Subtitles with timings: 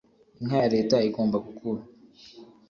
[0.39, 1.81] inka ya Leta igomba gukuru